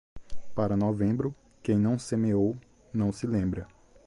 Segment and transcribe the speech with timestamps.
[0.55, 1.31] Para novembro,
[1.61, 2.57] quem não semeou,
[2.91, 3.67] não se lembra.